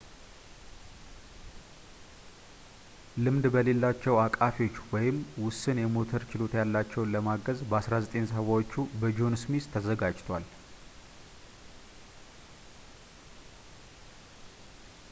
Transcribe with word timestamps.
ልምድ 3.23 3.45
በሌላቸው 3.55 4.15
አቃፊዎች 4.23 4.77
ወይም 4.93 5.17
ውስን 5.43 5.81
የሞተር 5.83 6.23
ችሎታ 6.31 6.55
ያላቸውን 6.61 7.11
ለማገዝ 7.17 7.61
በ 7.73 7.79
1970 7.83 8.43
ዎቹ 8.51 8.73
በጆን 9.03 9.39
ስሚዝ 9.43 9.67
ተዘጋጅቷል 9.77 10.45